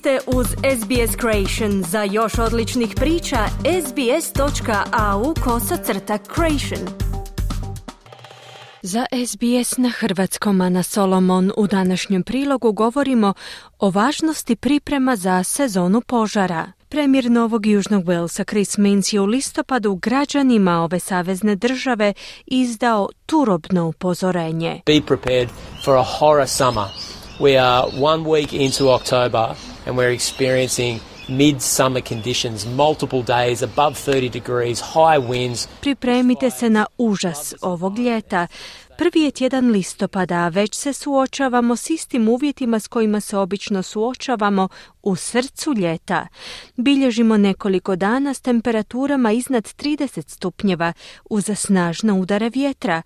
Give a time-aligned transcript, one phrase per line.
[0.00, 1.82] ste uz SBS Creation.
[1.82, 3.38] Za još odličnih priča,
[3.86, 6.88] sbs.au kosacrta creation.
[8.82, 13.34] Za SBS na Hrvatskom Ana Solomon u današnjem prilogu govorimo
[13.78, 16.72] o važnosti priprema za sezonu požara.
[16.88, 22.12] Premijer Novog Južnog Walesa Chris Minns je u listopadu građanima ove savezne države
[22.46, 24.80] izdao turobno upozorenje.
[24.86, 25.48] Be prepared
[25.84, 26.84] for a horror summer.
[27.40, 34.28] We are one week into October and we're experiencing mid-summer conditions, multiple days above 30
[34.28, 35.68] degrees, high winds.
[35.80, 38.46] Pripremite se na užas ovog ljeta.
[38.98, 43.82] Prvi je tjedan listopada, a već se suočavamo s istim uvjetima s kojima se obično
[43.82, 44.68] suočavamo
[45.02, 46.26] u srcu ljeta.
[46.76, 50.92] Bilježimo nekoliko dana s temperaturama iznad 30 stupnjeva
[51.30, 53.02] uz snažne udare vjetra.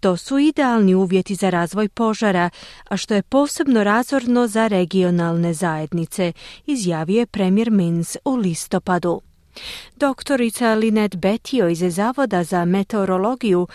[0.00, 2.50] To su idealni uvjeti za razvoj požara,
[2.88, 6.32] a što je posebno razorno za regionalne zajednice,
[6.66, 9.20] izjavio je premijer Minz u listopadu.
[9.96, 13.66] Doktorica Linet Betio iz Zavoda za meteorologiju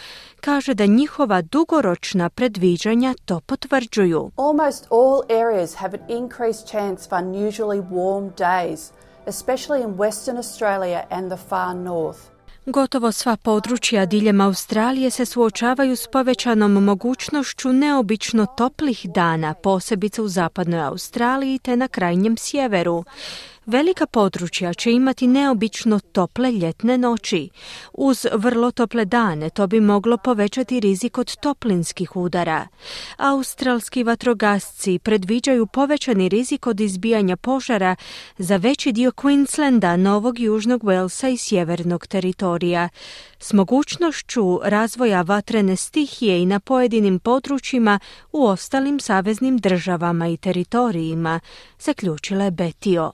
[0.41, 4.31] kaže da njihova dugoročna predviđanja to potvrđuju.
[4.35, 8.91] Almost all areas have an increased chance for unusually warm days,
[9.25, 12.32] especially in Western Australia and the far north.
[12.65, 20.27] Gotovo sva područja diljem Australije se suočavaju s povećanom mogućnošću neobično toplih dana, posebice u
[20.27, 23.03] zapadnoj Australiji te na krajnjem sjeveru.
[23.65, 27.49] Velika područja će imati neobično tople ljetne noći.
[27.93, 32.67] Uz vrlo tople dane to bi moglo povećati rizik od toplinskih udara.
[33.17, 37.95] Australski vatrogasci predviđaju povećani rizik od izbijanja požara
[38.37, 42.89] za veći dio Queenslanda, Novog Južnog Walesa i sjevernog teritorija.
[43.39, 47.99] S mogućnošću razvoja vatrene stihije i na pojedinim područjima
[48.31, 51.39] u ostalim saveznim državama i teritorijima,
[51.79, 53.11] zaključila je Betio.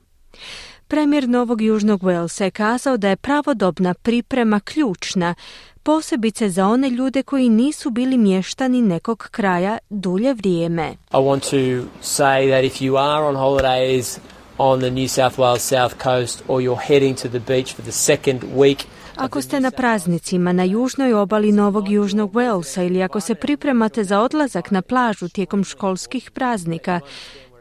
[0.88, 5.36] Premijer Novog Južnog Walesa je kazao da je pravodobna priprema ključna,
[5.84, 10.96] posebice za one ljude koji nisu bili mještani nekog kraja dulje vrijeme.
[11.12, 14.20] I want to say that if you are on holidays
[14.58, 17.92] on the New South Wales south coast or you're heading to the beach for the
[17.92, 18.86] second week
[19.20, 24.22] ako ste na praznicima na južnoj obali Novog Južnog Walesa ili ako se pripremate za
[24.22, 27.00] odlazak na plažu tijekom školskih praznika,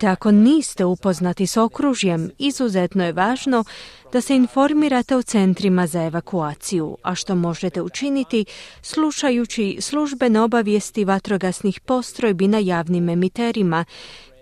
[0.01, 3.65] te ako niste upoznati s okružjem, izuzetno je važno
[4.13, 8.45] da se informirate o centrima za evakuaciju, a što možete učiniti
[8.83, 13.85] slušajući službene obavijesti vatrogasnih postrojbi na javnim emiterima,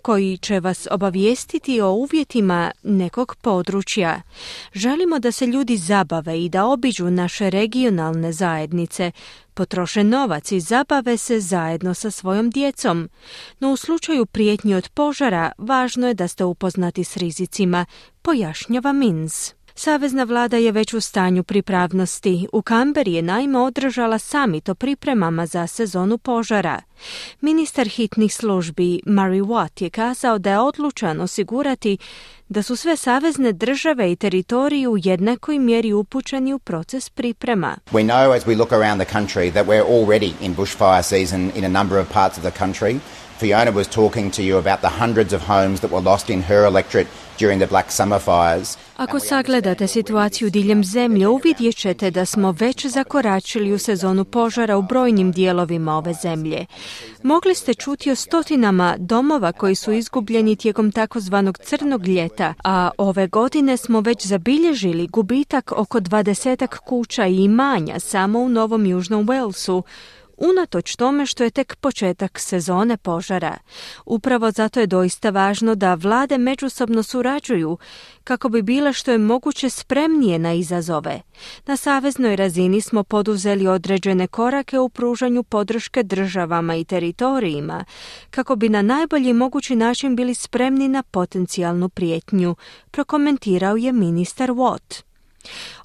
[0.03, 4.23] koji će vas obavijestiti o uvjetima nekog područja.
[4.73, 9.13] Želimo da se ljudi zabave i da obiđu naše regionalne zajednice,
[9.57, 13.09] potroše novac i zabave se zajedno sa svojom djecom.
[13.61, 17.87] No u slučaju prijetnji od požara važno je da ste upoznati s rizicima,
[18.23, 19.56] pojašnjava Minz.
[19.79, 22.49] Savezna vlada je već u stanju pripravnosti.
[22.53, 26.81] U Kamberi je naime održala samit pripremama za sezonu požara.
[27.41, 31.99] Ministar hitnih službi Murray Watt je kazao da je odlučan osigurati
[32.49, 37.77] da su sve savezne države i teritoriji u jednakoj mjeri upućeni u proces priprema.
[37.93, 41.65] We know as we look around the country that we're already in bushfire season in
[41.65, 42.99] a number of parts of the country.
[43.39, 46.65] Fiona was talking to you about the hundreds of homes that were lost in her
[46.67, 47.09] electorate
[47.39, 48.79] during the Black Summer fires.
[48.97, 54.83] Ako sagledate situaciju diljem zemlje, uvidjet ćete da smo već zakoračili u sezonu požara u
[54.83, 56.67] brojnim dijelovima ove zemlje.
[57.23, 63.27] Mogli ste čuti o stotinama domova koji su izgubljeni tijekom takozvanog crnog ljeta, a ove
[63.27, 69.83] godine smo već zabilježili gubitak oko dvadesetak kuća i imanja samo u Novom Južnom Walesu,
[70.37, 73.59] unatoč tome što je tek početak sezone požara.
[74.07, 77.79] Upravo zato je doista važno da vlade međusobno surađuju
[78.25, 81.21] kako bi bile što je moguće spremnije na izazove.
[81.67, 87.85] Na saveznoj razini smo poduzeli određene korake u pružanju podrške državama i teritorijima
[88.31, 92.57] kako bi na najbolji mogući način bili spremni na potencijalnu prijetnju,
[92.91, 95.07] prokomentirao je ministar Watt.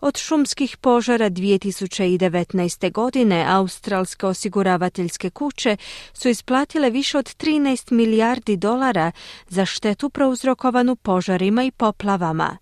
[0.02, 2.92] Od šumskih požara 2019.
[2.92, 5.78] godine australske osiguravateljske kuće
[6.14, 9.12] su isplatile više od 13 milijardi dolara
[9.48, 12.58] za štetu prouzrokovanu požarima i poplavama.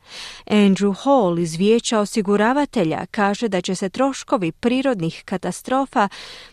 [0.46, 6.10] Andrew Hall iz vijeća osiguravatelja kaže da će se troškovi prirodnih katastrofa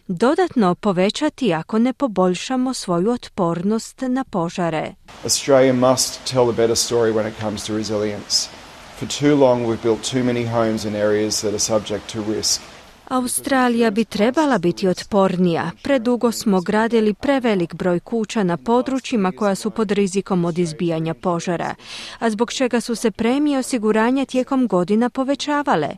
[0.07, 4.95] dodatno povećati ako ne poboljšamo svoju otpornost na požare.
[5.25, 8.56] Australia must tell a better story when it comes to resilience.
[8.97, 12.63] For too long we've built too many homes in areas that are subject to risk.
[13.09, 15.71] Australija bi trebala biti otpornija.
[15.83, 21.75] Predugo smo gradili prevelik broj kuća na područjima koja su pod rizikom od izbijanja požara,
[22.19, 25.89] a zbog čega su se premije osiguranja tijekom godina povećavale.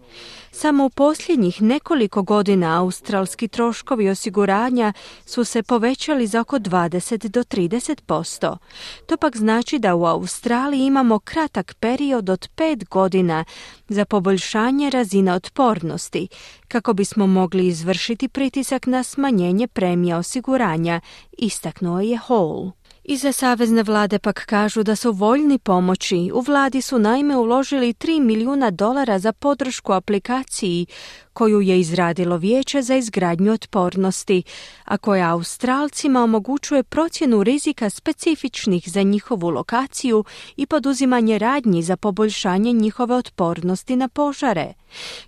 [0.52, 4.92] Samo u posljednjih nekoliko godina australski troškovi osiguranja
[5.26, 8.56] su se povećali za oko 20 do 30%.
[9.06, 13.44] To pak znači da u Australiji imamo kratak period od pet godina
[13.88, 16.28] za poboljšanje razine otpornosti,
[16.68, 21.00] kako bismo mogli izvršiti pritisak na smanjenje premija osiguranja,
[21.38, 22.70] istaknuo je Hall.
[23.10, 26.30] Iza savezne vlade pak kažu da su voljni pomoći.
[26.34, 30.86] U vladi su naime uložili 3 milijuna dolara za podršku aplikaciji
[31.38, 34.42] koju je izradilo vijeće za izgradnju otpornosti,
[34.84, 40.24] a koja Australcima omogućuje procjenu rizika specifičnih za njihovu lokaciju
[40.56, 44.72] i poduzimanje radnji za poboljšanje njihove otpornosti na požare.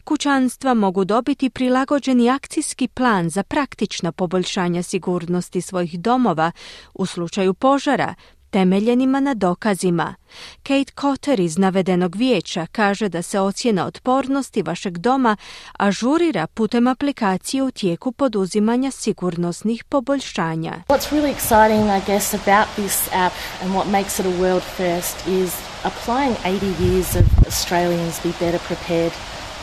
[0.05, 6.53] Kućanstva mogu dobiti prilagođeni akcijski plan za praktična poboljšanja sigurnosti svojih domova
[6.95, 8.15] u slučaju požara,
[8.51, 10.15] temeljenima na dokazima.
[10.63, 15.37] Kate Cotter iz navedenog vijeća kaže da se ocjena otpornosti vašeg doma
[15.73, 20.73] ažurira putem aplikacije u tijeku poduzimanja sigurnosnih poboljšanja.
[20.89, 25.29] What's really exciting, I guess, about this app and what makes it a world first
[25.29, 25.55] is
[25.85, 29.13] applying 80 years of Australians be better prepared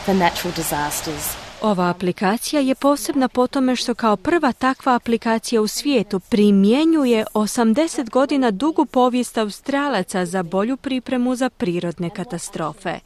[0.04, 1.47] for natural disasters.
[1.62, 8.10] Ova aplikacija je posebna po tome što kao prva takva aplikacija u svijetu primjenjuje 80
[8.10, 13.00] godina dugu povijest Australaca za bolju pripremu za prirodne katastrofe.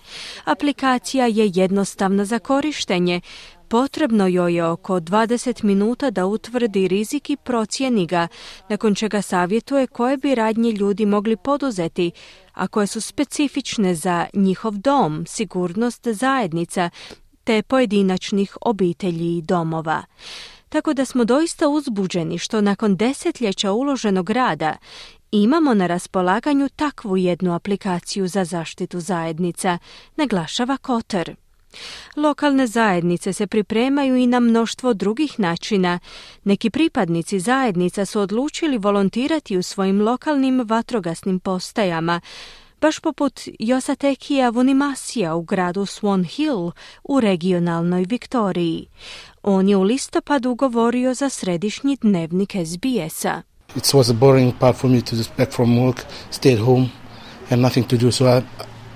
[0.44, 3.20] Aplikacija je jednostavna za korištenje,
[3.68, 8.28] Potrebno joj je oko 20 minuta da utvrdi rizik i procijeni ga,
[8.68, 12.10] nakon čega savjetuje koje bi radnje ljudi mogli poduzeti,
[12.52, 16.90] a koje su specifične za njihov dom, sigurnost zajednica
[17.44, 20.02] te pojedinačnih obitelji i domova.
[20.68, 24.76] Tako da smo doista uzbuđeni što nakon desetljeća uloženog rada
[25.30, 29.78] imamo na raspolaganju takvu jednu aplikaciju za zaštitu zajednica,
[30.16, 31.36] naglašava Koter.
[32.16, 35.98] Lokalne zajednice se pripremaju i na mnoštvo drugih načina.
[36.44, 42.20] Neki pripadnici zajednica su odlučili volontirati u svojim lokalnim vatrogasnim postajama,
[42.82, 46.70] baš poput Josatekija Vunimasija u gradu Swan Hill
[47.04, 48.86] u regionalnoj Viktoriji.
[49.42, 53.42] On je u listopadu govorio za središnji dnevnik SBS-a.
[53.76, 56.00] It was a boring part for me to just back from work,
[56.30, 56.88] stay at home
[57.50, 58.38] and nothing to do, so I,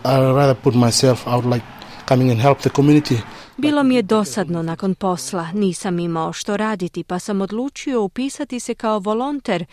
[0.05, 1.65] I rather put myself out like
[2.09, 3.17] coming and help the community.
[3.59, 8.75] Bilo mi je dosadno nakon posla, nisam imao što raditi pa sam odlučio upisati se
[8.75, 9.65] kao volonter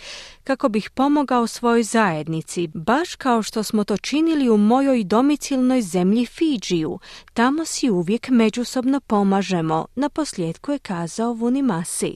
[0.44, 6.26] kako bih pomogao svojoj zajednici, baš kao što smo to činili u mojoj domicilnoj zemlji
[6.26, 7.00] Fidžiju.
[7.34, 12.16] Tamo si uvijek međusobno pomažemo, na posljedku je kazao Vunimasi.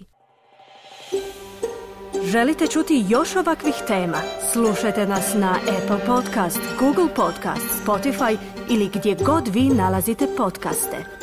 [2.24, 4.18] Želite čuti još ovakvih tema?
[4.54, 8.38] Slušajte nas na Apple Podcast, Google Podcast, Spotify
[8.70, 11.17] ili gdje god vi nalazite podcaste.